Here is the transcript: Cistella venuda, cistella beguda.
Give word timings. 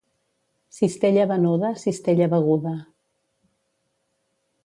Cistella 0.77 1.25
venuda, 1.31 1.69
cistella 1.83 2.29
beguda. 2.33 2.73